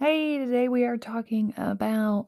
[0.00, 2.24] Hey, today we are talking about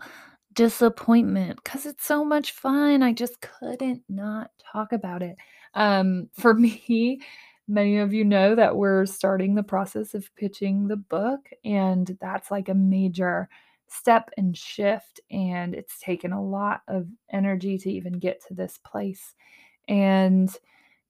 [0.52, 3.02] disappointment because it's so much fun.
[3.02, 5.36] I just couldn't not talk about it.
[5.72, 7.22] Um, for me,
[7.66, 12.50] many of you know that we're starting the process of pitching the book, and that's
[12.50, 13.48] like a major
[13.88, 15.20] step and shift.
[15.30, 19.34] And it's taken a lot of energy to even get to this place.
[19.88, 20.54] And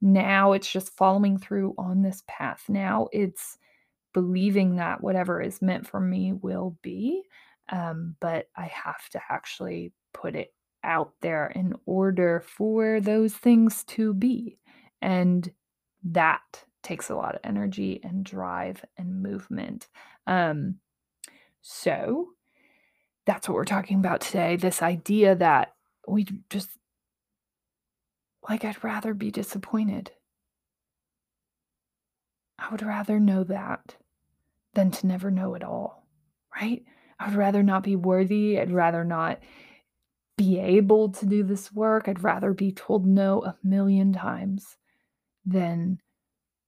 [0.00, 2.64] now it's just following through on this path.
[2.68, 3.58] Now it's
[4.12, 7.22] believing that whatever is meant for me will be.
[7.70, 10.52] Um, but I have to actually put it
[10.84, 14.58] out there in order for those things to be.
[15.00, 15.50] And
[16.04, 19.88] that takes a lot of energy and drive and movement.
[20.26, 20.76] Um,
[21.60, 22.30] so
[23.24, 25.74] that's what we're talking about today this idea that
[26.08, 26.70] we just
[28.48, 30.10] like, I'd rather be disappointed.
[32.58, 33.96] I would rather know that
[34.74, 36.06] than to never know at all,
[36.54, 36.84] right?
[37.18, 38.58] I would rather not be worthy.
[38.58, 39.40] I'd rather not
[40.36, 42.08] be able to do this work.
[42.08, 44.76] I'd rather be told no a million times
[45.44, 46.00] than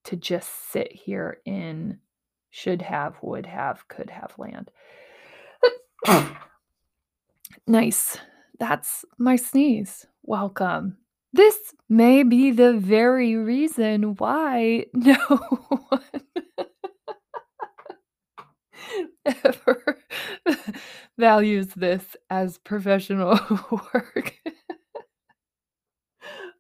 [0.05, 1.99] to just sit here in
[2.51, 4.71] should have, would have, could have land.
[7.67, 8.19] nice.
[8.61, 10.07] That's my sneeze.
[10.23, 10.99] Welcome.
[11.33, 16.24] This may be the very reason why no one
[19.27, 19.99] ever
[21.19, 23.39] values this as professional
[23.71, 24.35] work.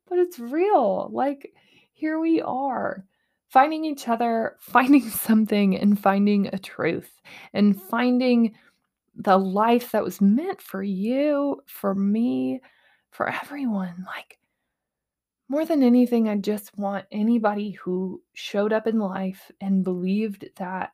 [0.09, 1.09] but it's real.
[1.13, 1.53] Like,
[1.93, 3.05] here we are
[3.49, 7.21] finding each other, finding something, and finding a truth,
[7.53, 8.55] and finding
[9.15, 12.61] the life that was meant for you, for me,
[13.11, 14.05] for everyone.
[14.07, 14.39] Like,
[15.49, 20.93] more than anything, I just want anybody who showed up in life and believed that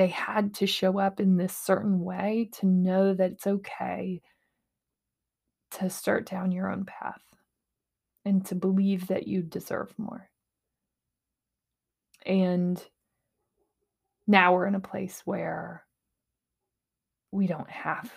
[0.00, 4.22] they had to show up in this certain way to know that it's okay
[5.72, 7.20] to start down your own path
[8.24, 10.30] and to believe that you deserve more.
[12.24, 12.82] And
[14.26, 15.84] now we're in a place where
[17.30, 18.10] we don't have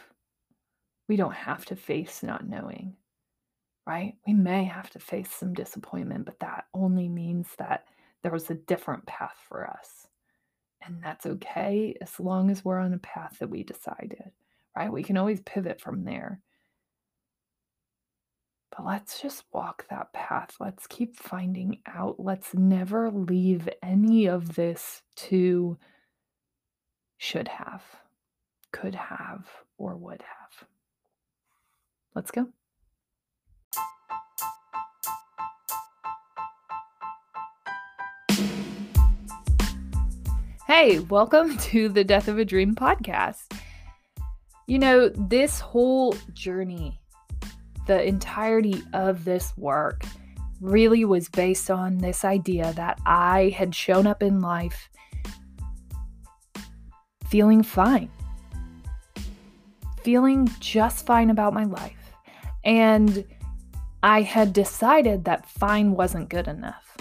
[1.09, 2.95] we don't have to face not knowing.
[3.85, 4.13] Right?
[4.25, 7.83] We may have to face some disappointment, but that only means that
[8.21, 10.07] there was a different path for us.
[10.85, 14.31] And that's okay as long as we're on a path that we decided,
[14.75, 14.91] right?
[14.91, 16.41] We can always pivot from there.
[18.75, 20.55] But let's just walk that path.
[20.59, 22.19] Let's keep finding out.
[22.19, 25.77] Let's never leave any of this to
[27.17, 27.83] should have,
[28.71, 30.67] could have, or would have.
[32.15, 32.47] Let's go.
[40.75, 43.43] Hey, welcome to the Death of a Dream podcast.
[44.65, 46.99] You know, this whole journey,
[47.85, 50.03] the entirety of this work,
[50.61, 54.89] really was based on this idea that I had shown up in life
[57.27, 58.09] feeling fine,
[60.01, 62.15] feeling just fine about my life.
[62.63, 63.23] And
[64.01, 66.97] I had decided that fine wasn't good enough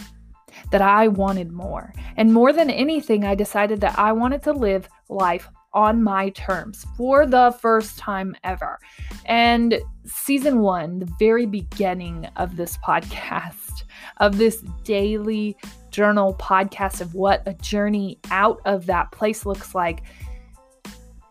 [0.72, 1.94] that I wanted more.
[2.16, 6.84] And more than anything, I decided that I wanted to live life on my terms
[6.96, 8.78] for the first time ever.
[9.24, 13.84] And season one, the very beginning of this podcast,
[14.18, 15.56] of this daily
[15.90, 20.02] journal podcast of what a journey out of that place looks like.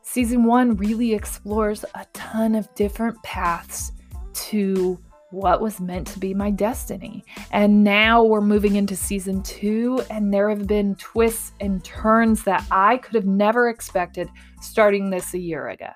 [0.03, 3.91] Season one really explores a ton of different paths
[4.33, 4.99] to
[5.31, 7.23] what was meant to be my destiny.
[7.51, 12.65] And now we're moving into season two, and there have been twists and turns that
[12.71, 14.29] I could have never expected
[14.61, 15.89] starting this a year ago.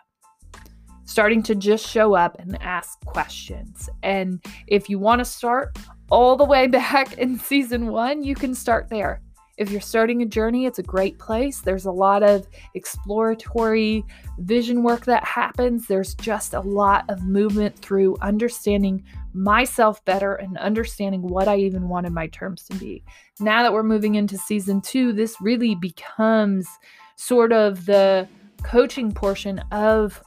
[1.03, 3.89] Starting to just show up and ask questions.
[4.01, 5.77] And if you want to start
[6.09, 9.21] all the way back in season one, you can start there.
[9.57, 11.61] If you're starting a journey, it's a great place.
[11.61, 14.03] There's a lot of exploratory
[14.39, 15.87] vision work that happens.
[15.87, 19.03] There's just a lot of movement through understanding
[19.33, 23.03] myself better and understanding what I even wanted my terms to be.
[23.39, 26.67] Now that we're moving into season two, this really becomes
[27.15, 28.27] sort of the
[28.63, 30.21] coaching portion of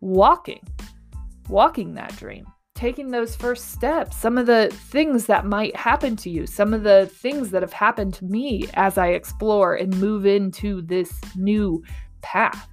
[0.00, 0.60] walking,
[1.48, 2.46] walking that dream,
[2.80, 6.82] taking those first steps, some of the things that might happen to you, some of
[6.82, 11.84] the things that have happened to me as I explore and move into this new
[12.22, 12.70] path.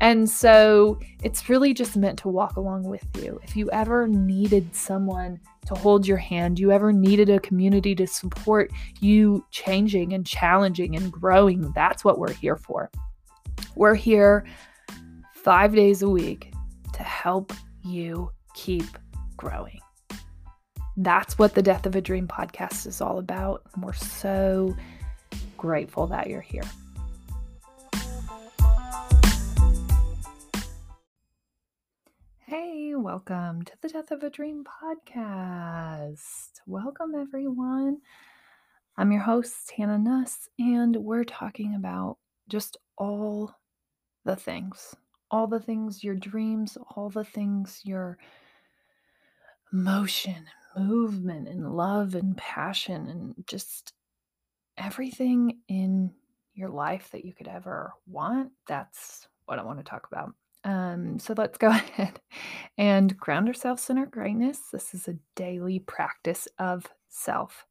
[0.00, 3.40] And so it's really just meant to walk along with you.
[3.42, 8.06] If you ever needed someone to hold your hand, you ever needed a community to
[8.06, 8.70] support
[9.00, 12.88] you changing and challenging and growing, that's what we're here for.
[13.74, 14.46] We're here
[15.34, 16.52] five days a week
[16.92, 17.52] to help
[17.82, 18.84] you keep
[19.40, 19.80] growing.
[20.98, 23.62] That's what the Death of a Dream podcast is all about.
[23.72, 24.76] And we're so
[25.56, 26.62] grateful that you're here.
[32.44, 36.60] Hey, welcome to the Death of a Dream podcast.
[36.66, 38.02] Welcome, everyone.
[38.98, 43.54] I'm your host, Hannah Nuss, and we're talking about just all
[44.26, 44.94] the things,
[45.30, 48.18] all the things, your dreams, all the things, your
[49.72, 50.46] emotion,
[50.76, 53.92] movement, and love and passion, and just
[54.76, 56.12] everything in
[56.54, 58.50] your life that you could ever want.
[58.66, 60.34] That's what I want to talk about.
[60.64, 62.20] Um, so let's go ahead
[62.78, 64.58] and ground ourselves in our greatness.
[64.72, 67.66] This is a daily practice of self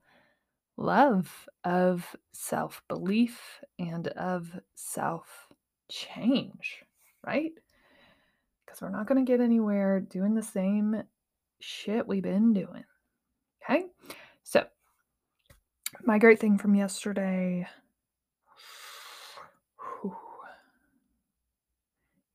[0.78, 3.40] love, of self belief,
[3.78, 5.48] and of self
[5.90, 6.84] change,
[7.26, 7.52] right?
[8.66, 11.04] Because we're not going to get anywhere doing the same
[11.60, 12.84] shit we've been doing.
[13.64, 13.86] Okay.
[14.44, 14.66] So,
[16.04, 17.68] my great thing from yesterday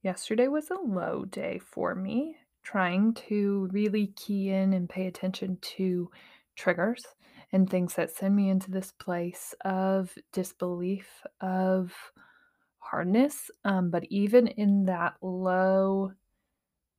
[0.05, 5.57] Yesterday was a low day for me, trying to really key in and pay attention
[5.63, 6.11] to
[6.57, 7.07] triggers
[7.53, 11.09] and things that send me into this place of disbelief,
[11.41, 11.95] of
[12.81, 13.51] hardness.
[13.65, 16.13] Um, but even in that low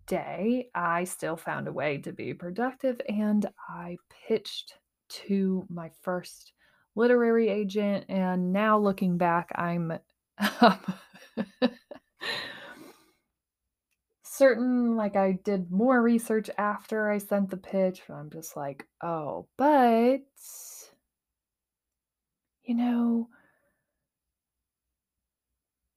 [0.07, 3.97] day, I still found a way to be productive and I
[4.27, 4.75] pitched
[5.09, 6.53] to my first
[6.95, 8.05] literary agent.
[8.09, 9.99] And now looking back, I'm.
[14.23, 19.47] Certain like I did more research after I sent the pitch, I'm just like, "Oh,
[19.57, 20.21] but
[22.63, 23.29] you know,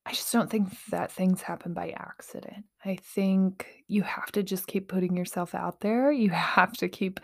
[0.09, 2.65] I just don't think that things happen by accident.
[2.83, 6.11] I think you have to just keep putting yourself out there.
[6.11, 7.21] You have to keep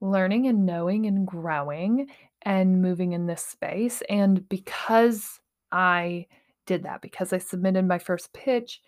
[0.00, 2.08] learning and knowing and growing
[2.42, 4.02] and moving in this space.
[4.10, 5.38] And because
[5.70, 6.26] I
[6.66, 8.80] did that, because I submitted my first pitch,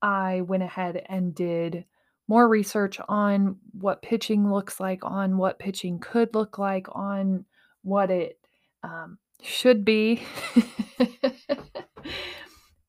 [0.00, 1.84] I went ahead and did
[2.28, 7.44] more research on what pitching looks like, on what pitching could look like, on
[7.82, 8.38] what it
[8.84, 10.22] um, should be.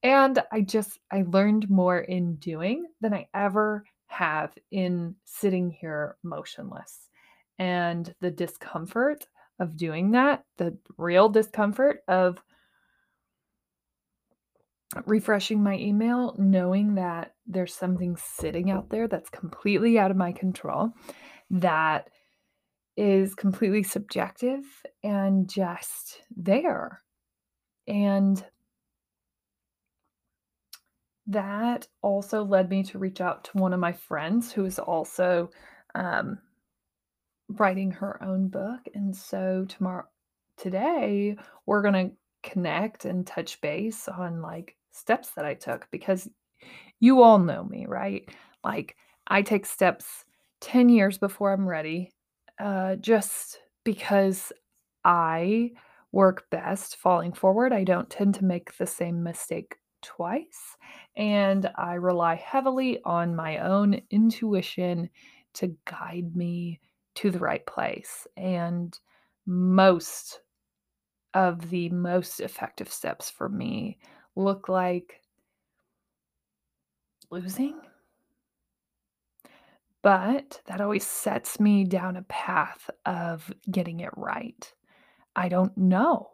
[0.03, 6.17] and I just, I learned more in doing than I ever have in sitting here
[6.23, 7.09] motionless.
[7.57, 9.25] And the discomfort
[9.59, 12.37] of doing that, the real discomfort of
[15.05, 20.31] refreshing my email, knowing that there's something sitting out there that's completely out of my
[20.31, 20.91] control,
[21.49, 22.09] that
[22.95, 24.63] is completely subjective
[25.03, 27.01] and just there.
[27.87, 28.43] And
[31.27, 35.49] that also led me to reach out to one of my friends who is also
[35.95, 36.37] um,
[37.49, 38.81] writing her own book.
[38.93, 40.05] And so tomorrow,
[40.57, 42.15] today, we're going to
[42.49, 46.29] connect and touch base on like steps that I took because
[46.99, 48.27] you all know me, right?
[48.63, 48.95] Like
[49.27, 50.25] I take steps
[50.61, 52.11] 10 years before I'm ready,
[52.59, 54.51] uh, just because
[55.03, 55.71] I
[56.11, 57.73] work best falling forward.
[57.73, 60.77] I don't tend to make the same mistake twice.
[61.17, 65.09] And I rely heavily on my own intuition
[65.55, 66.79] to guide me
[67.15, 68.27] to the right place.
[68.37, 68.97] And
[69.45, 70.41] most
[71.33, 73.97] of the most effective steps for me
[74.35, 75.21] look like
[77.31, 77.79] losing.
[80.01, 84.71] But that always sets me down a path of getting it right.
[85.35, 86.29] I don't know.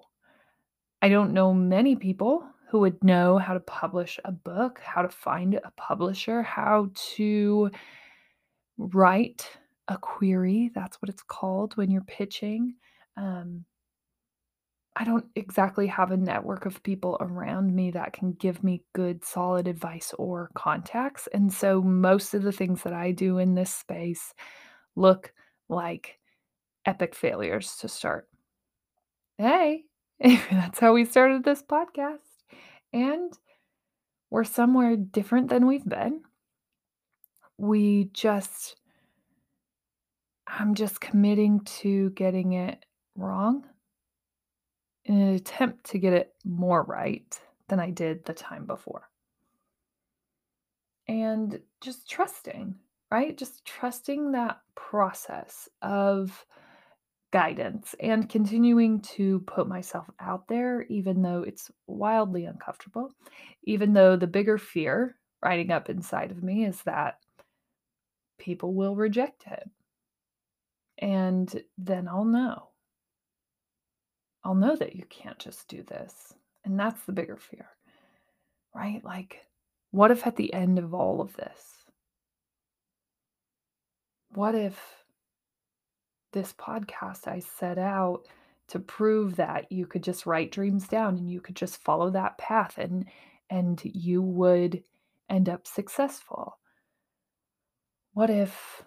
[1.01, 5.09] I don't know many people who would know how to publish a book, how to
[5.09, 7.71] find a publisher, how to
[8.77, 9.49] write
[9.87, 10.69] a query.
[10.75, 12.75] That's what it's called when you're pitching.
[13.17, 13.65] Um,
[14.95, 19.25] I don't exactly have a network of people around me that can give me good,
[19.25, 21.27] solid advice or contacts.
[21.33, 24.33] And so most of the things that I do in this space
[24.95, 25.33] look
[25.69, 26.19] like
[26.85, 28.27] epic failures to start.
[29.39, 29.85] Hey,
[30.19, 32.28] that's how we started this podcast.
[32.93, 33.33] And
[34.29, 36.21] we're somewhere different than we've been.
[37.57, 38.75] We just,
[40.47, 43.65] I'm just committing to getting it wrong
[45.05, 49.09] in an attempt to get it more right than I did the time before.
[51.07, 52.75] And just trusting,
[53.11, 53.35] right?
[53.35, 56.45] Just trusting that process of
[57.31, 63.11] guidance and continuing to put myself out there, even though it's wildly uncomfortable,
[63.63, 67.19] even though the bigger fear riding up inside of me is that
[68.39, 69.69] people will reject it.
[70.97, 72.69] And then I'll know.
[74.43, 76.33] I'll know that you can't just do this.
[76.65, 77.67] And that's the bigger fear,
[78.75, 79.03] right?
[79.03, 79.45] Like,
[79.91, 81.85] what if at the end of all of this,
[84.31, 84.98] what if
[86.31, 88.27] this podcast I set out
[88.69, 92.37] to prove that you could just write dreams down and you could just follow that
[92.37, 93.05] path and
[93.49, 94.83] and you would
[95.29, 96.59] end up successful.
[98.13, 98.83] What if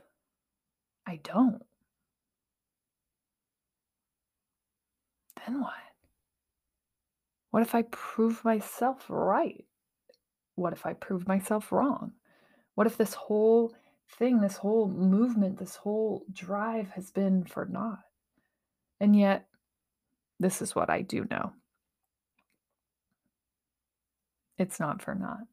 [1.07, 1.63] I don't?
[5.45, 5.73] Then what?
[7.51, 9.65] What if I prove myself right?
[10.55, 12.13] What if I prove myself wrong?
[12.75, 13.75] What if this whole
[14.19, 18.05] thing, this whole movement, this whole drive has been for naught?
[19.01, 19.47] And yet,
[20.39, 21.53] this is what I do know
[24.59, 25.47] it's not for naught.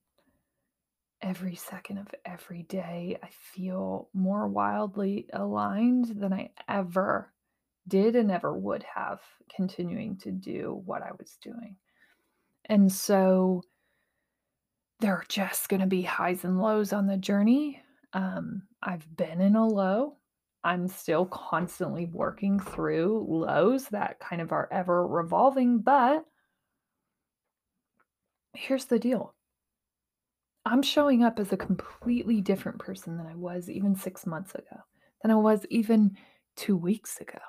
[1.21, 7.33] Every second of every day, I feel more wildly aligned than I ever
[7.87, 9.19] did and ever would have
[9.53, 11.75] continuing to do what I was doing.
[12.65, 13.63] And so
[14.99, 17.81] there are just going to be highs and lows on the journey.
[18.13, 20.17] Um, I've been in a low.
[20.63, 26.25] I'm still constantly working through lows that kind of are ever revolving, but
[28.53, 29.33] here's the deal
[30.65, 34.81] I'm showing up as a completely different person than I was even six months ago,
[35.21, 36.17] than I was even
[36.57, 37.39] two weeks ago.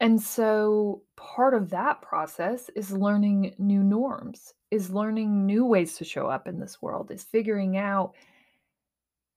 [0.00, 6.04] And so part of that process is learning new norms, is learning new ways to
[6.04, 8.14] show up in this world, is figuring out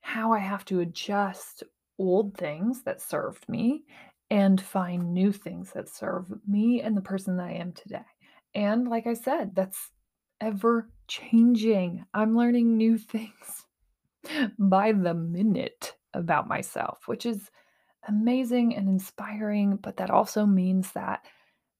[0.03, 1.63] how I have to adjust
[1.97, 3.85] old things that served me
[4.29, 8.03] and find new things that serve me and the person that I am today.
[8.53, 9.91] And like I said, that's
[10.41, 12.03] ever changing.
[12.13, 13.65] I'm learning new things
[14.59, 17.49] by the minute about myself, which is
[18.09, 21.21] amazing and inspiring, but that also means that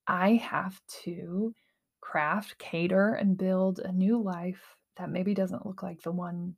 [0.06, 1.54] I have to
[2.00, 6.56] craft, cater, and build a new life that maybe doesn't look like the one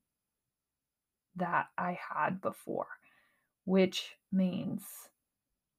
[1.37, 2.87] that I had before,
[3.64, 4.83] which means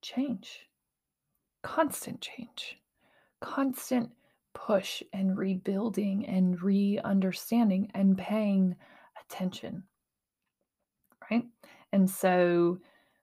[0.02, 0.60] change,
[1.62, 2.78] constant change,
[3.40, 4.10] constant
[4.54, 8.74] push and rebuilding and re understanding and paying
[9.24, 9.84] attention.
[11.30, 11.44] Right.
[11.92, 12.78] And so,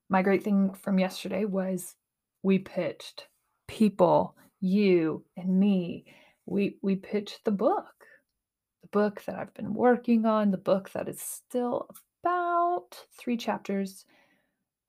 [0.09, 1.95] my great thing from yesterday was
[2.43, 3.27] we pitched
[3.67, 6.05] people, you and me.
[6.45, 7.85] We we pitched the book.
[8.83, 11.89] The book that I've been working on, the book that is still
[12.85, 14.05] about 3 chapters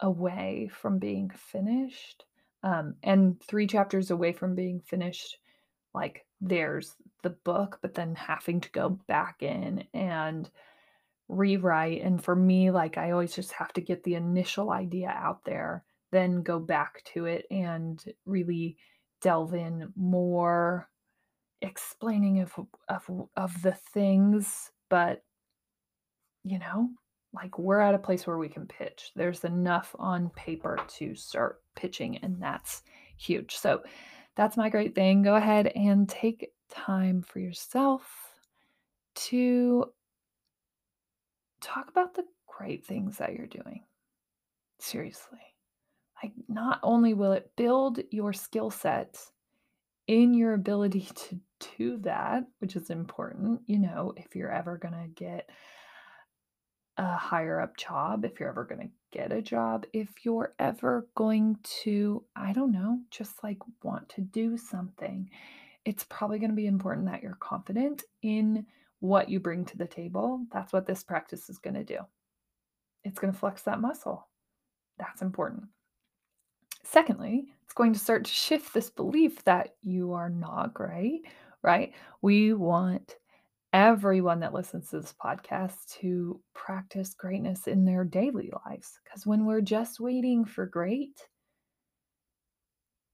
[0.01, 2.25] away from being finished.
[2.63, 5.39] Um, and 3 chapters away from being finished
[5.95, 10.51] like there's the book, but then having to go back in and
[11.29, 12.03] rewrite.
[12.03, 15.85] And for me, like I always just have to get the initial idea out there,
[16.13, 18.77] then go back to it and really
[19.23, 20.89] delve in more
[21.63, 22.53] explaining of
[22.89, 25.25] of of the things but
[26.45, 26.91] you know
[27.33, 31.63] like we're at a place where we can pitch there's enough on paper to start
[31.75, 32.83] pitching and that's
[33.17, 33.83] huge so
[34.37, 35.23] that's my great thing.
[35.23, 38.03] Go ahead and take time for yourself
[39.15, 39.87] to
[41.61, 43.83] talk about the great things that you're doing.
[44.79, 45.39] Seriously.
[46.23, 49.19] Like, not only will it build your skill set
[50.07, 51.41] in your ability to
[51.79, 55.49] do that, which is important, you know, if you're ever going to get
[56.99, 61.07] a higher up job, if you're ever going to get a job, if you're ever
[61.15, 65.29] going to, I don't know, just like want to do something,
[65.85, 68.67] it's probably going to be important that you're confident in
[69.01, 70.41] what you bring to the table.
[70.53, 71.99] That's what this practice is going to do.
[73.05, 74.27] It's going to flex that muscle.
[74.99, 75.65] That's important.
[76.83, 81.27] Secondly, it's going to start to shift this belief that you are not great,
[81.63, 81.93] right?
[82.23, 83.17] We want
[83.77, 88.99] everyone that listens to this podcast to practice greatness in their daily lives.
[89.05, 91.21] Because when we're just waiting for great,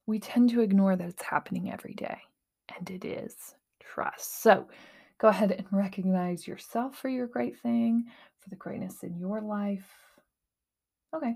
[0.06, 2.16] we tend to ignore that it's happening every day.
[2.78, 3.34] And it is.
[3.80, 4.40] Trust.
[4.40, 4.68] So
[5.18, 8.04] go ahead and recognize yourself for your great thing,
[8.38, 9.90] for the greatness in your life.
[11.12, 11.34] Okay.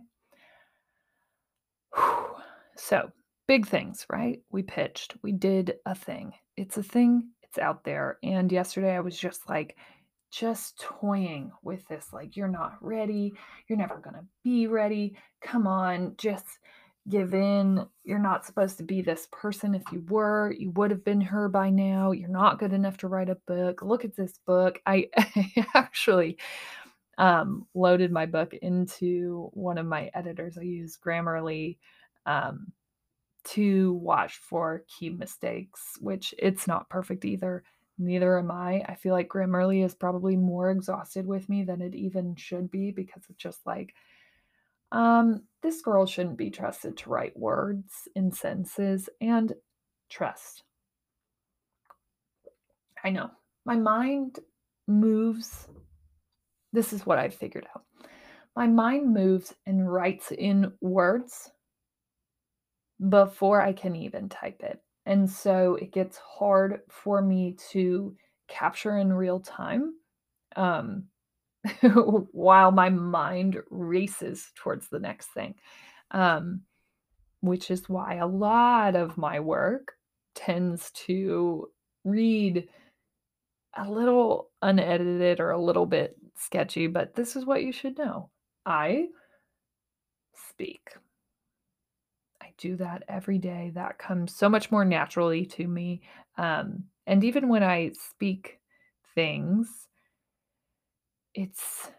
[1.97, 2.28] Whew.
[2.76, 3.11] So,
[3.49, 4.40] big things, right?
[4.52, 6.33] We pitched, we did a thing.
[6.56, 8.18] It's a thing out there.
[8.22, 9.76] And yesterday I was just like,
[10.30, 13.32] just toying with this like, you're not ready.
[13.68, 15.16] You're never going to be ready.
[15.40, 16.44] Come on, just
[17.08, 17.86] give in.
[18.04, 19.75] You're not supposed to be this person.
[19.75, 22.10] If you were, you would have been her by now.
[22.10, 23.82] You're not good enough to write a book.
[23.82, 24.80] Look at this book.
[24.86, 26.38] I, I actually
[27.18, 30.58] um, loaded my book into one of my editors.
[30.58, 31.78] I use Grammarly
[32.26, 32.72] um,
[33.47, 37.62] to watch for key mistakes, which it's not perfect either.
[37.99, 38.85] Neither am I.
[38.87, 42.91] I feel like Grammarly is probably more exhausted with me than it even should be
[42.91, 43.95] because it's just like,
[44.93, 49.53] um, this girl shouldn't be trusted to write words in sentences and
[50.11, 50.62] trust.
[53.03, 53.31] I know.
[53.65, 54.41] My mind
[54.87, 55.69] moves.
[56.73, 57.85] This is what I've figured out.
[58.55, 61.50] My mind moves and writes in words
[63.09, 64.81] before I can even type it.
[65.05, 68.17] And so it gets hard for me to
[68.49, 69.95] capture in real time
[70.57, 71.05] um,
[72.33, 75.55] while my mind races towards the next thing.
[76.11, 76.62] Um,
[77.41, 79.93] which is why a lot of my work
[80.35, 81.69] tends to
[82.05, 82.69] read
[83.76, 88.31] a little unedited or a little bit sketchy, but this is what you should know.
[88.65, 89.09] I
[90.50, 90.81] speak.
[92.58, 93.72] Do that every day.
[93.75, 96.02] That comes so much more naturally to me.
[96.38, 98.58] Um, and even when I speak
[99.14, 99.68] things,
[101.34, 101.90] it's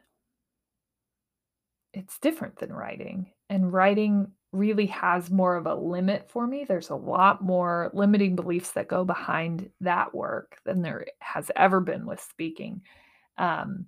[1.93, 3.31] it's different than writing.
[3.49, 6.65] And writing really has more of a limit for me.
[6.65, 11.79] There's a lot more limiting beliefs that go behind that work than there has ever
[11.79, 12.81] been with speaking.
[13.37, 13.85] Um,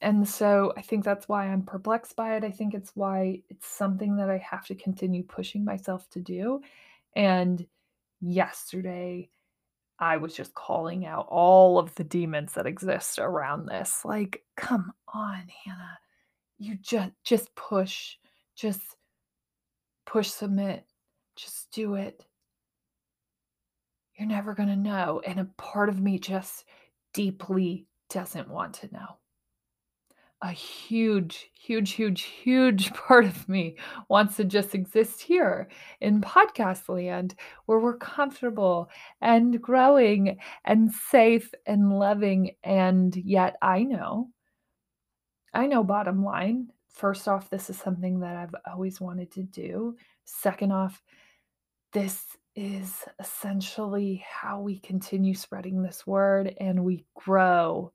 [0.00, 2.44] and so I think that's why I'm perplexed by it.
[2.44, 6.60] I think it's why it's something that I have to continue pushing myself to do.
[7.16, 7.66] And
[8.20, 9.28] yesterday,
[9.98, 14.04] I was just calling out all of the demons that exist around this.
[14.04, 15.98] Like, come on, Hannah.
[16.58, 18.16] You just just push.
[18.54, 18.80] Just
[20.06, 20.84] push submit.
[21.34, 22.24] Just do it.
[24.16, 25.22] You're never going to know.
[25.26, 26.64] And a part of me just
[27.14, 29.18] deeply doesn't want to know
[30.42, 33.76] a huge, huge, huge, huge part of me
[34.08, 35.68] wants to just exist here
[36.00, 37.34] in podcast land
[37.66, 38.88] where we're comfortable
[39.20, 42.52] and growing and safe and loving.
[42.62, 44.30] And yet I know,
[45.52, 49.96] I know, bottom line, first off, this is something that I've always wanted to do.
[50.24, 51.02] Second off,
[51.92, 52.22] this
[52.54, 57.92] is essentially how we continue spreading this word and we grow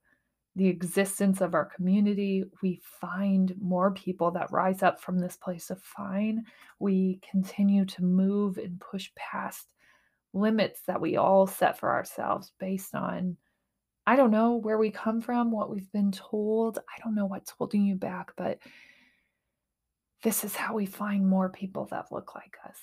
[0.55, 2.43] the existence of our community.
[2.61, 6.45] We find more people that rise up from this place of fine.
[6.79, 9.67] We continue to move and push past
[10.33, 13.37] limits that we all set for ourselves based on,
[14.05, 16.77] I don't know where we come from, what we've been told.
[16.77, 18.59] I don't know what's holding you back, but
[20.23, 22.79] this is how we find more people that look like us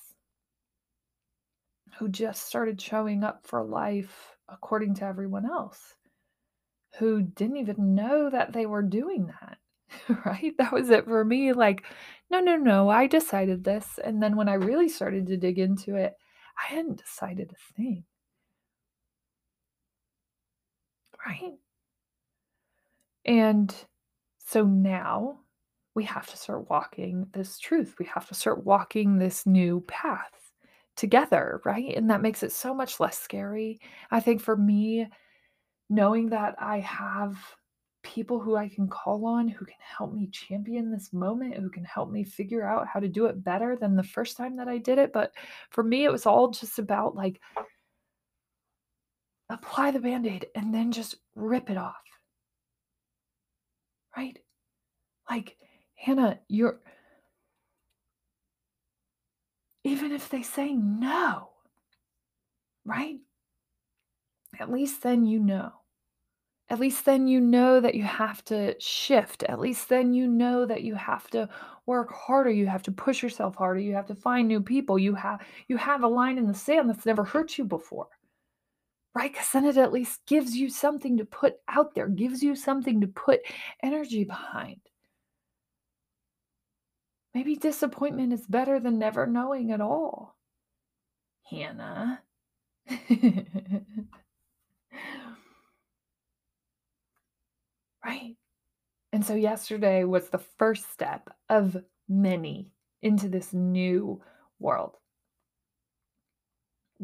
[1.98, 5.94] who just started showing up for life according to everyone else
[6.98, 9.58] who didn't even know that they were doing that.
[10.24, 10.54] right?
[10.58, 11.52] That was it for me.
[11.52, 11.84] Like,
[12.30, 13.98] no, no, no, I decided this.
[14.02, 16.14] And then when I really started to dig into it,
[16.58, 18.04] I hadn't decided a thing.
[21.26, 21.52] Right?
[23.24, 23.74] And
[24.38, 25.40] so now
[25.94, 27.96] we have to start walking this truth.
[27.98, 30.52] We have to start walking this new path
[30.96, 31.94] together, right?
[31.96, 33.80] And that makes it so much less scary.
[34.10, 35.08] I think for me,
[35.90, 37.36] knowing that I have
[38.02, 41.84] people who I can call on who can help me champion this moment, who can
[41.84, 44.78] help me figure out how to do it better than the first time that I
[44.78, 45.12] did it.
[45.12, 45.32] But
[45.70, 47.40] for me, it was all just about like
[49.50, 51.96] apply the band aid and then just rip it off.
[54.16, 54.38] Right?
[55.28, 55.56] Like,
[55.96, 56.80] Hannah, you're.
[59.82, 61.50] Even if they say no,
[62.84, 63.16] right?
[64.58, 65.79] At least then you know
[66.70, 69.42] at least then you know that you have to shift.
[69.42, 71.48] At least then you know that you have to
[71.86, 72.50] work harder.
[72.50, 73.80] You have to push yourself harder.
[73.80, 74.96] You have to find new people.
[74.96, 78.06] You have you have a line in the sand that's never hurt you before.
[79.16, 79.32] Right?
[79.32, 83.00] Because then it at least gives you something to put out there, gives you something
[83.00, 83.40] to put
[83.82, 84.78] energy behind.
[87.34, 90.36] Maybe disappointment is better than never knowing at all.
[91.50, 92.22] Hannah.
[98.04, 98.36] Right.
[99.12, 101.76] And so yesterday was the first step of
[102.08, 102.70] many
[103.02, 104.20] into this new
[104.58, 104.96] world.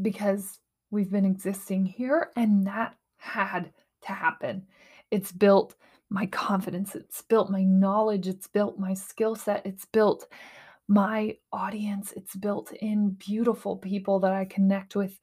[0.00, 0.58] Because
[0.90, 4.66] we've been existing here and that had to happen.
[5.10, 5.74] It's built
[6.08, 10.28] my confidence, it's built my knowledge, it's built my skill set, it's built
[10.88, 12.12] my audience.
[12.16, 15.18] It's built in beautiful people that I connect with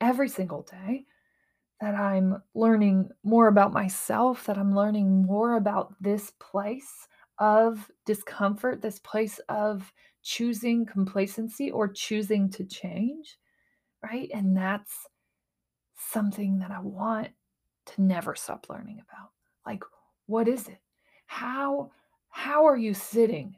[0.00, 1.04] every single day.
[1.80, 7.08] That I'm learning more about myself, that I'm learning more about this place
[7.38, 13.38] of discomfort, this place of choosing complacency or choosing to change,
[14.02, 14.30] right?
[14.32, 15.08] And that's
[15.96, 17.28] something that I want
[17.86, 19.30] to never stop learning about.
[19.66, 19.84] Like,
[20.26, 20.78] what is it?
[21.26, 21.90] How
[22.30, 23.56] how are you sitting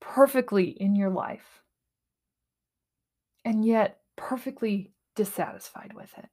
[0.00, 1.62] perfectly in your life
[3.44, 6.28] and yet perfectly dissatisfied with it?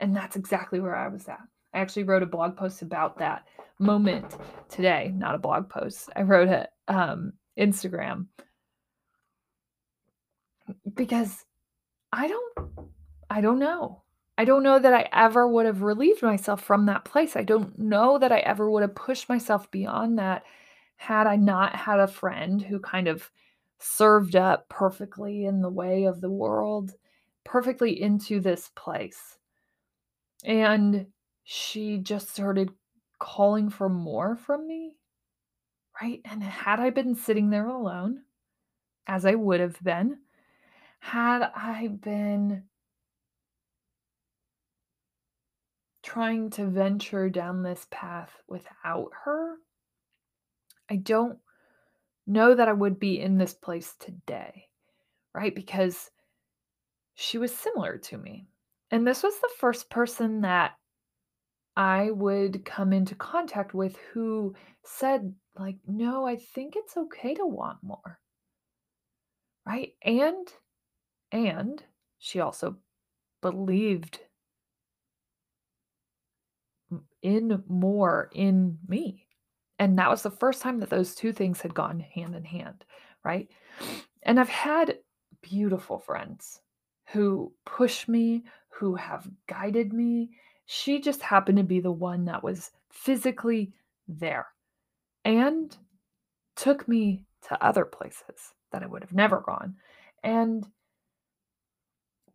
[0.00, 1.40] And that's exactly where I was at.
[1.72, 3.46] I actually wrote a blog post about that
[3.78, 4.36] moment
[4.68, 6.10] today, not a blog post.
[6.16, 8.26] I wrote a um, Instagram
[10.94, 11.44] because
[12.12, 12.70] I don't
[13.30, 14.02] I don't know.
[14.36, 17.36] I don't know that I ever would have relieved myself from that place.
[17.36, 20.44] I don't know that I ever would have pushed myself beyond that
[20.96, 23.30] had I not had a friend who kind of
[23.78, 26.92] served up perfectly in the way of the world,
[27.44, 29.38] perfectly into this place.
[30.44, 31.06] And
[31.44, 32.70] she just started
[33.18, 34.96] calling for more from me,
[36.00, 36.20] right?
[36.24, 38.22] And had I been sitting there alone,
[39.06, 40.18] as I would have been,
[41.00, 42.64] had I been
[46.02, 49.56] trying to venture down this path without her,
[50.88, 51.38] I don't
[52.26, 54.68] know that I would be in this place today,
[55.34, 55.54] right?
[55.54, 56.10] Because
[57.14, 58.49] she was similar to me.
[58.90, 60.72] And this was the first person that
[61.76, 67.46] I would come into contact with who said, like, no, I think it's okay to
[67.46, 68.18] want more.
[69.66, 69.92] Right.
[70.02, 70.48] And,
[71.30, 71.82] and
[72.18, 72.76] she also
[73.40, 74.18] believed
[77.22, 79.26] in more in me.
[79.78, 82.84] And that was the first time that those two things had gone hand in hand,
[83.24, 83.48] right?
[84.22, 84.98] And I've had
[85.42, 86.60] beautiful friends
[87.12, 88.44] who push me,
[88.80, 90.30] who have guided me.
[90.64, 93.74] She just happened to be the one that was physically
[94.08, 94.46] there
[95.22, 95.76] and
[96.56, 99.76] took me to other places that I would have never gone.
[100.24, 100.66] And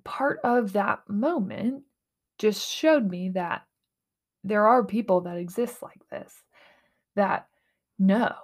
[0.03, 1.83] part of that moment
[2.37, 3.63] just showed me that
[4.43, 6.43] there are people that exist like this
[7.15, 7.47] that
[7.97, 8.35] know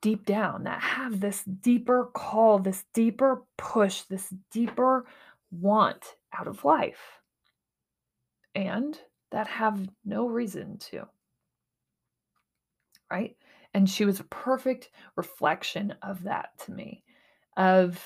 [0.00, 5.04] deep down, that have this deeper call, this deeper push, this deeper
[5.50, 7.20] want out of life,
[8.54, 8.98] and
[9.30, 11.06] that have no reason to.
[13.10, 13.36] Right?
[13.74, 17.02] And she was a perfect reflection of that to me
[17.56, 18.02] of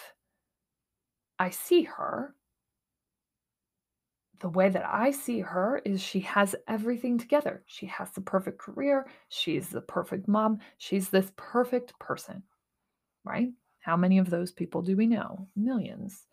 [1.38, 2.34] I see her
[4.40, 7.62] the way that I see her is she has everything together.
[7.66, 9.08] She has the perfect career.
[9.28, 10.58] She's the perfect mom.
[10.76, 12.42] She's this perfect person,
[13.24, 13.48] right?
[13.80, 15.48] How many of those people do we know?
[15.56, 16.26] Millions.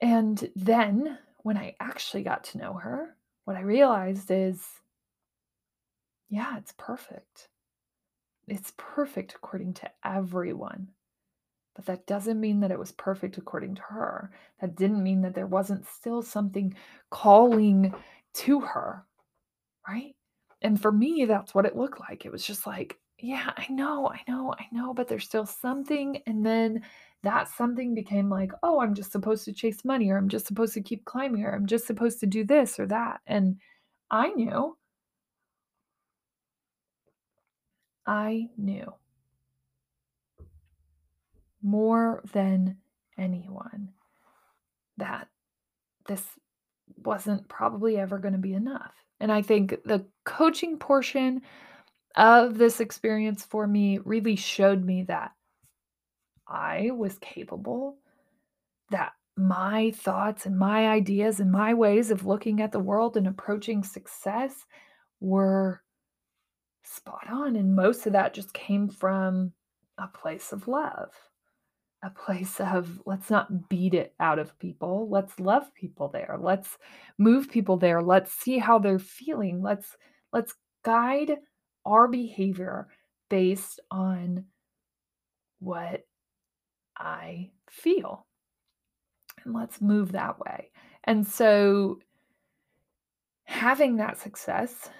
[0.00, 4.66] And then when I actually got to know her, what I realized is
[6.28, 7.50] yeah, it's perfect.
[8.48, 10.88] It's perfect according to everyone.
[11.76, 14.32] But that doesn't mean that it was perfect according to her.
[14.60, 16.74] That didn't mean that there wasn't still something
[17.10, 17.94] calling
[18.34, 19.04] to her,
[19.86, 20.16] right?
[20.62, 22.26] And for me, that's what it looked like.
[22.26, 26.22] It was just like, yeah, I know, I know, I know, but there's still something.
[26.26, 26.82] And then
[27.22, 30.74] that something became like, oh, I'm just supposed to chase money, or I'm just supposed
[30.74, 33.20] to keep climbing, or I'm just supposed to do this or that.
[33.26, 33.56] And
[34.10, 34.76] I knew.
[38.06, 38.92] I knew
[41.62, 42.76] more than
[43.18, 43.88] anyone
[44.98, 45.26] that
[46.06, 46.22] this
[47.02, 48.94] wasn't probably ever going to be enough.
[49.18, 51.42] And I think the coaching portion
[52.16, 55.32] of this experience for me really showed me that
[56.48, 57.98] I was capable,
[58.90, 63.26] that my thoughts and my ideas and my ways of looking at the world and
[63.26, 64.64] approaching success
[65.20, 65.82] were
[66.82, 67.56] spot on.
[67.56, 69.52] And most of that just came from
[69.98, 71.10] a place of love
[72.02, 75.08] a place of let's not beat it out of people.
[75.10, 76.36] Let's love people there.
[76.40, 76.78] Let's
[77.18, 78.02] move people there.
[78.02, 79.62] Let's see how they're feeling.
[79.62, 79.96] Let's
[80.32, 81.36] let's guide
[81.86, 82.88] our behavior
[83.30, 84.44] based on
[85.58, 86.02] what
[86.96, 88.26] I feel.
[89.44, 90.70] And let's move that way.
[91.04, 92.00] And so
[93.44, 94.90] having that success,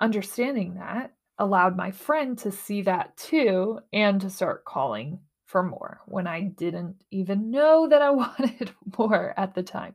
[0.00, 6.00] understanding that allowed my friend to see that too and to start calling for more
[6.06, 9.94] when I didn't even know that I wanted more at the time.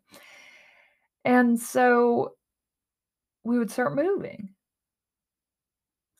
[1.26, 2.36] And so
[3.44, 4.50] we would start moving.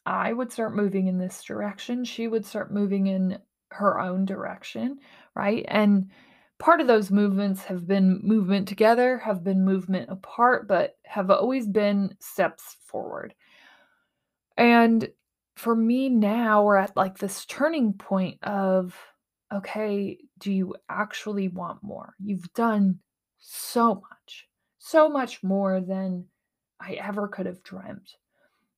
[0.06, 2.04] I would start moving in this direction.
[2.04, 3.40] She would start moving in
[3.70, 5.00] her own direction,
[5.36, 5.66] right?
[5.68, 6.10] And
[6.60, 11.68] part of those movements have been movement together, have been movement apart, but have always
[11.68, 13.34] been steps forward.
[14.58, 15.10] And
[15.56, 18.96] for me now, we're at like this turning point of
[19.54, 22.16] okay, do you actually want more?
[22.20, 23.00] You've done
[23.38, 24.48] so much,
[24.80, 26.26] so much more than
[26.82, 28.16] I ever could have dreamt.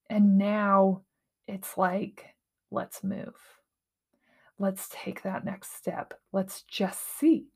[0.10, 1.04] And now
[1.48, 2.36] it's like,
[2.72, 3.36] let's move.
[4.58, 6.14] Let's take that next step.
[6.32, 7.48] Let's just see.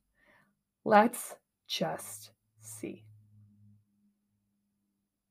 [0.84, 1.36] Let's
[1.67, 3.06] just see.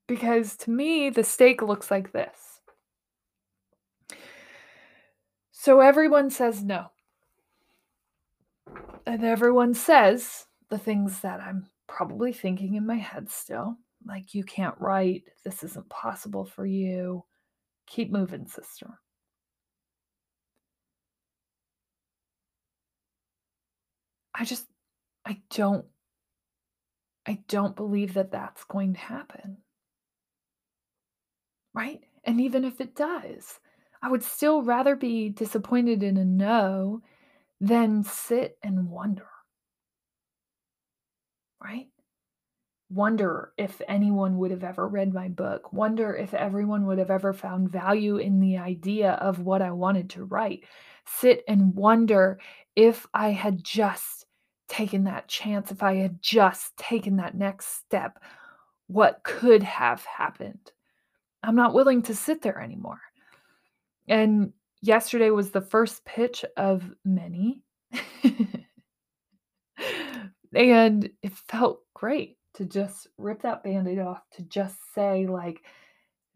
[0.06, 2.60] Because to me, the stake looks like this.
[5.52, 6.86] So everyone says no.
[9.06, 13.76] And everyone says the things that I'm probably thinking in my head still.
[14.06, 15.24] Like, you can't write.
[15.44, 17.24] This isn't possible for you.
[17.88, 19.00] Keep moving, sister.
[24.34, 24.66] I just,
[25.24, 25.86] I don't,
[27.26, 29.58] I don't believe that that's going to happen.
[31.74, 32.00] Right?
[32.24, 33.58] And even if it does,
[34.02, 37.02] I would still rather be disappointed in a no
[37.60, 39.26] than sit and wonder.
[41.62, 41.88] Right?
[42.90, 45.72] Wonder if anyone would have ever read my book.
[45.74, 50.08] Wonder if everyone would have ever found value in the idea of what I wanted
[50.10, 50.64] to write.
[51.06, 52.38] Sit and wonder
[52.76, 54.24] if I had just
[54.68, 58.22] taken that chance, if I had just taken that next step,
[58.86, 60.72] what could have happened.
[61.42, 63.00] I'm not willing to sit there anymore.
[64.08, 67.62] And yesterday was the first pitch of many.
[70.54, 75.62] and it felt great to just rip that band-aid off to just say like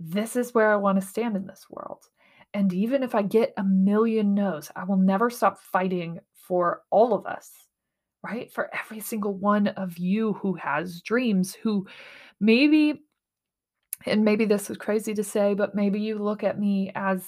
[0.00, 2.06] this is where I want to stand in this world.
[2.54, 7.14] And even if I get a million no's, I will never stop fighting for all
[7.14, 7.50] of us,
[8.22, 8.52] right?
[8.52, 11.86] For every single one of you who has dreams, who
[12.40, 13.02] maybe,
[14.06, 17.24] and maybe this is crazy to say, but maybe you look at me as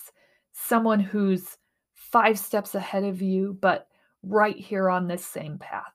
[0.52, 1.56] someone who's
[1.94, 3.88] five steps ahead of you, but
[4.22, 5.92] right here on this same path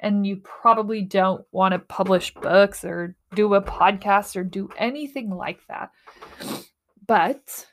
[0.00, 5.30] and you probably don't want to publish books or do a podcast or do anything
[5.30, 5.90] like that.
[7.06, 7.66] But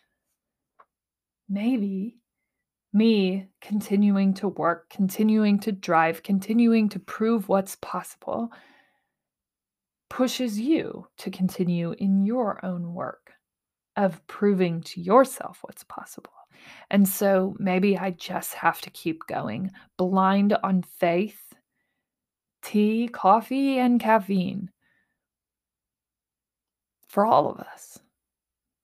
[1.50, 2.18] maybe
[2.94, 8.52] me continuing to work, continuing to drive, continuing to prove what's possible
[10.10, 13.34] pushes you to continue in your own work
[13.96, 16.32] of proving to yourself what's possible.
[16.90, 21.47] And so maybe I just have to keep going blind on faith
[22.68, 24.70] tea, coffee, and caffeine.
[27.08, 28.00] For all of us.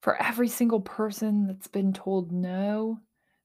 [0.02, 3.00] For every single person that's been told no,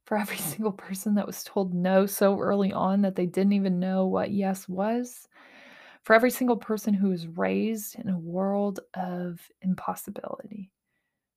[0.05, 3.81] for every single person that was told no so early on that they didn't even
[3.81, 5.29] know what yes was,
[6.05, 10.71] for every single person who was raised in a world of impossibility,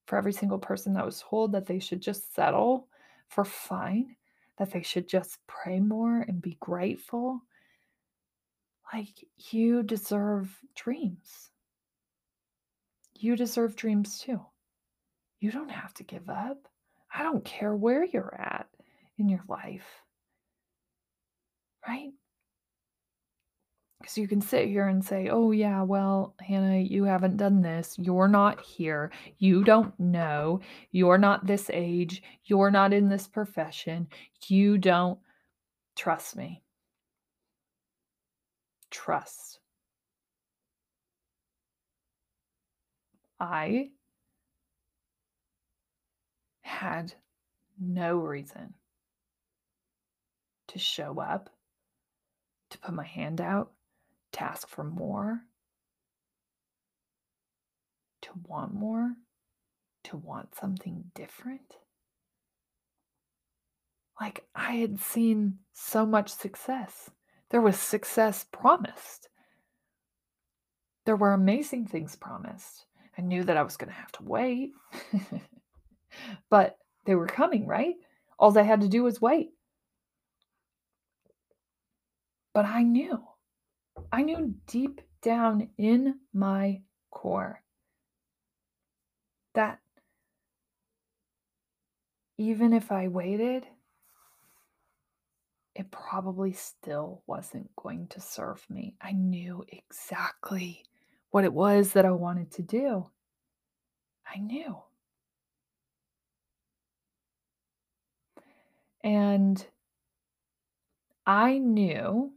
[0.06, 2.86] for every single person that was told that they should just settle
[3.28, 4.14] for fine,
[4.58, 7.42] that they should just pray more and be grateful,
[8.92, 9.08] like,
[9.50, 11.50] you deserve dreams.
[13.18, 14.40] You deserve dreams too.
[15.40, 16.68] You don't have to give up.
[17.14, 18.68] I don't care where you're at
[19.18, 19.86] in your life.
[21.86, 22.10] Right?
[24.00, 27.96] Because you can sit here and say, oh, yeah, well, Hannah, you haven't done this.
[27.98, 29.12] You're not here.
[29.38, 30.60] You don't know.
[30.90, 32.22] You're not this age.
[32.44, 34.08] You're not in this profession.
[34.48, 35.18] You don't
[35.94, 36.61] trust me
[38.92, 39.58] trust.
[43.40, 43.90] I
[46.60, 47.14] had
[47.80, 48.74] no reason
[50.68, 51.50] to show up,
[52.70, 53.72] to put my hand out,
[54.32, 55.40] to ask for more,
[58.20, 59.14] to want more,
[60.04, 61.76] to want something different.
[64.20, 67.10] Like I had seen so much success.
[67.52, 69.28] There was success promised.
[71.04, 72.86] There were amazing things promised.
[73.18, 74.72] I knew that I was going to have to wait,
[76.50, 77.96] but they were coming, right?
[78.38, 79.50] All I had to do was wait.
[82.54, 83.22] But I knew,
[84.10, 87.62] I knew deep down in my core
[89.54, 89.78] that
[92.38, 93.66] even if I waited,
[95.74, 98.94] it probably still wasn't going to serve me.
[99.00, 100.84] I knew exactly
[101.30, 103.08] what it was that I wanted to do.
[104.26, 104.76] I knew.
[109.02, 109.64] And
[111.26, 112.32] I knew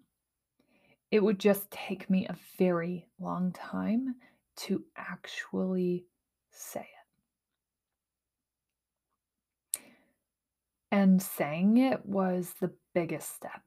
[1.12, 4.16] it would just take me a very long time
[4.56, 6.06] to actually
[6.52, 6.88] say
[9.76, 9.82] it.
[10.92, 13.62] And saying it was the biggest step.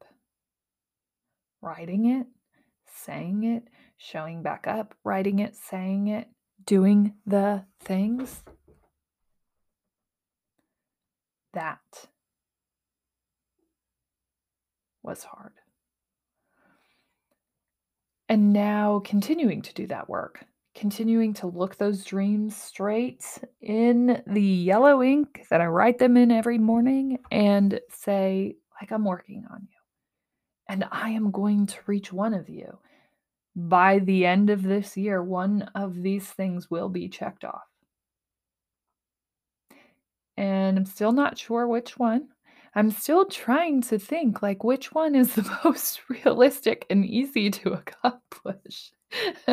[1.61, 2.27] Writing it,
[2.87, 3.65] saying it,
[3.99, 6.27] showing back up, writing it, saying it,
[6.65, 8.43] doing the things.
[11.53, 11.79] That
[15.03, 15.53] was hard.
[18.29, 23.25] And now continuing to do that work, continuing to look those dreams straight
[23.61, 29.05] in the yellow ink that I write them in every morning and say, like, I'm
[29.05, 29.79] working on you.
[30.69, 32.79] And I am going to reach one of you.
[33.57, 37.67] By the end of this year, one of these things will be checked off.
[40.37, 42.29] And I'm still not sure which one.
[42.75, 47.73] I'm still trying to think like which one is the most realistic and easy to
[47.73, 48.93] accomplish.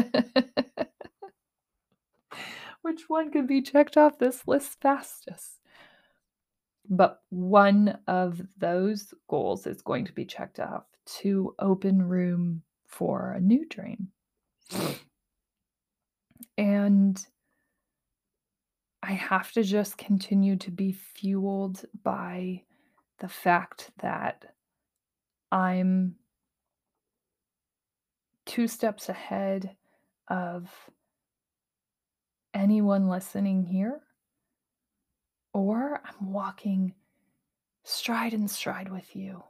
[2.83, 5.59] which one could be checked off this list fastest?
[6.89, 13.33] But one of those goals is going to be checked off to open room for
[13.33, 14.09] a new dream.
[16.57, 17.25] And
[19.03, 22.63] I have to just continue to be fueled by
[23.19, 24.55] the fact that
[25.51, 26.15] I'm
[28.45, 29.75] two steps ahead
[30.27, 30.71] of
[32.53, 34.01] anyone listening here,
[35.55, 36.93] or I'm walking
[37.85, 39.41] stride and stride with you,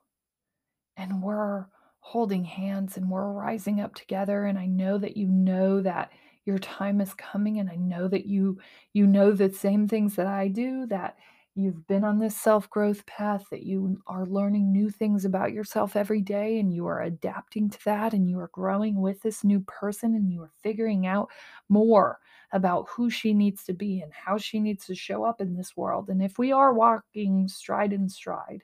[0.95, 1.65] and we're
[1.99, 4.45] holding hands and we're rising up together.
[4.45, 6.11] And I know that you know that
[6.45, 8.59] your time is coming, and I know that you
[8.93, 11.17] you know the same things that I do that
[11.55, 15.95] you've been on this self growth path, that you are learning new things about yourself
[15.95, 19.61] every day, and you are adapting to that, and you are growing with this new
[19.61, 21.29] person, and you are figuring out
[21.69, 22.19] more
[22.51, 25.75] about who she needs to be and how she needs to show up in this
[25.75, 26.09] world.
[26.09, 28.63] And if we are walking stride and stride,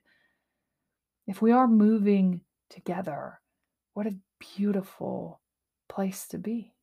[1.27, 3.39] if we are moving together,
[3.93, 4.15] what a
[4.57, 5.41] beautiful
[5.89, 6.73] place to be.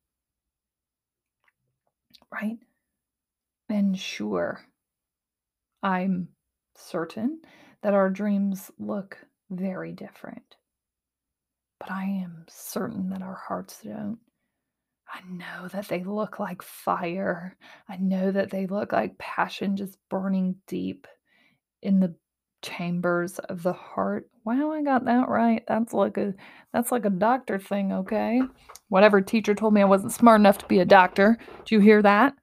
[2.31, 2.57] Right?
[3.69, 4.61] And sure,
[5.81, 6.29] I'm
[6.75, 7.41] certain
[7.81, 9.17] that our dreams look
[9.49, 10.55] very different.
[11.79, 14.19] But I am certain that our hearts don't.
[15.11, 17.57] I know that they look like fire.
[17.87, 21.07] I know that they look like passion just burning deep
[21.81, 22.13] in the
[22.61, 24.29] chambers of the heart.
[24.45, 25.63] Wow, I got that right.
[25.67, 26.33] That's like a
[26.73, 28.41] that's like a doctor thing, okay?
[28.89, 31.37] Whatever teacher told me I wasn't smart enough to be a doctor.
[31.65, 32.33] Do you hear that?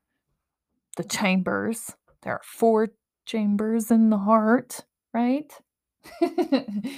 [0.96, 1.94] The chambers.
[2.22, 2.88] There are four
[3.26, 5.52] chambers in the heart, right?
[6.20, 6.90] and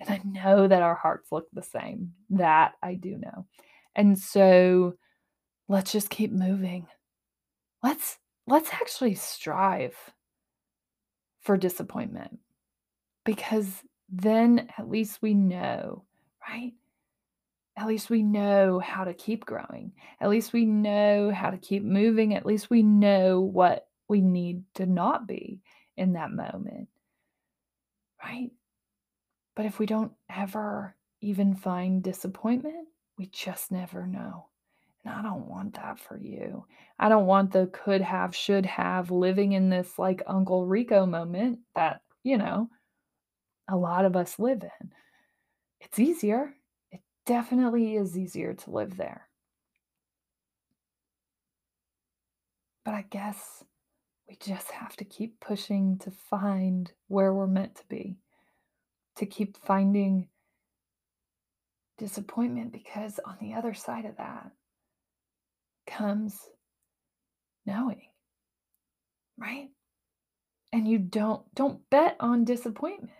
[0.00, 2.12] I know that our hearts look the same.
[2.30, 3.46] That I do know.
[3.94, 4.94] And so
[5.68, 6.86] let's just keep moving.
[7.82, 9.96] Let's let's actually strive
[11.40, 12.38] for disappointment
[13.24, 16.04] because then at least we know,
[16.48, 16.72] right?
[17.76, 19.92] At least we know how to keep growing.
[20.20, 22.34] At least we know how to keep moving.
[22.34, 25.60] At least we know what we need to not be
[25.96, 26.88] in that moment.
[28.22, 28.50] Right?
[29.54, 32.88] But if we don't ever even find disappointment,
[33.18, 34.46] we just never know.
[35.04, 36.66] And I don't want that for you.
[36.98, 41.60] I don't want the could have, should have living in this like Uncle Rico moment
[41.74, 42.68] that, you know,
[43.68, 44.90] a lot of us live in.
[45.80, 46.54] It's easier.
[46.90, 49.28] It definitely is easier to live there.
[52.84, 53.64] But I guess
[54.28, 58.16] we just have to keep pushing to find where we're meant to be,
[59.16, 60.28] to keep finding
[61.98, 64.50] disappointment because on the other side of that
[65.86, 66.38] comes
[67.64, 68.02] knowing,
[69.38, 69.68] right?
[70.72, 73.12] And you don't don't bet on disappointment.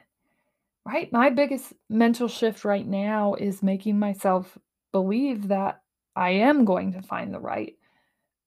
[0.85, 1.13] Right?
[1.13, 4.57] My biggest mental shift right now is making myself
[4.93, 5.83] believe that
[6.15, 7.75] I am going to find the right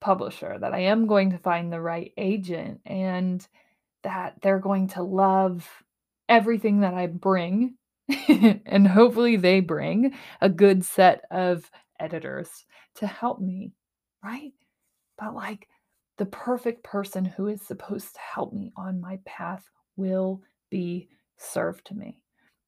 [0.02, 3.45] publisher, that I am going to find the right agent, and
[4.04, 5.68] that they're going to love
[6.28, 7.76] everything that I bring.
[8.28, 11.70] and hopefully, they bring a good set of
[12.00, 12.50] editors
[12.95, 13.74] to help me,
[14.24, 14.54] right?
[15.18, 15.68] But like
[16.18, 19.64] the perfect person who is supposed to help me on my path
[19.95, 22.22] will be served to me.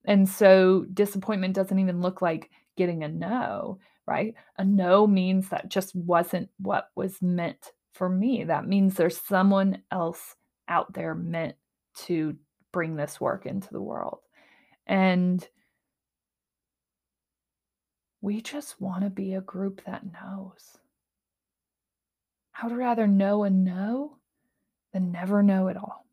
[0.05, 4.33] And so disappointment doesn't even look like getting a no right?
[4.57, 8.43] A no means that just wasn't what was meant for me.
[8.43, 10.35] That means there's someone else
[10.67, 11.55] out there meant
[12.05, 12.35] to
[12.71, 14.19] bring this work into the world.
[14.87, 15.47] And
[18.21, 20.77] We just want to be a group that knows.
[22.61, 24.17] I would rather know and know
[24.93, 26.05] than never know at all.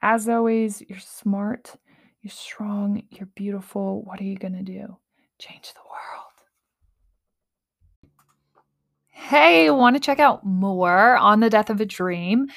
[0.00, 1.76] As always, you're smart,
[2.22, 4.02] you're strong, you're beautiful.
[4.02, 4.96] What are you going to do?
[5.40, 6.26] Change the world.
[9.06, 12.48] Hey, want to check out more on the death of a dream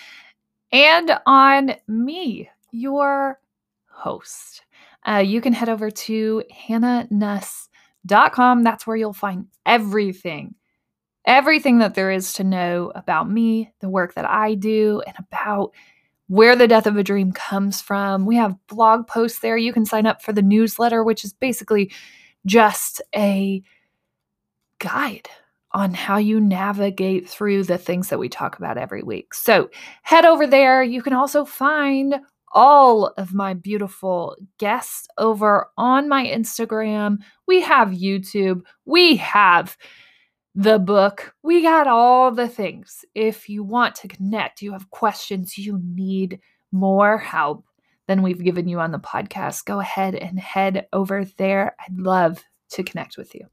[0.71, 3.39] and on me, your
[3.87, 4.63] host?
[5.07, 8.63] Uh, you can head over to hannanuss.com.
[8.63, 10.55] That's where you'll find everything
[11.25, 15.73] everything that there is to know about me, the work that I do, and about
[16.27, 18.25] where the death of a dream comes from.
[18.25, 19.57] We have blog posts there.
[19.57, 21.91] You can sign up for the newsletter, which is basically
[22.45, 23.61] just a
[24.79, 25.29] guide
[25.71, 29.33] on how you navigate through the things that we talk about every week.
[29.33, 29.69] So
[30.03, 30.83] head over there.
[30.83, 32.15] You can also find
[32.53, 37.17] all of my beautiful guests over on my Instagram.
[37.47, 38.61] We have YouTube.
[38.85, 39.75] We have
[40.53, 41.33] the book.
[41.41, 43.03] We got all the things.
[43.15, 46.39] If you want to connect, you have questions, you need
[46.71, 47.65] more help
[48.07, 51.75] than we've given you on the podcast, go ahead and head over there.
[51.79, 53.47] I'd love to connect with you.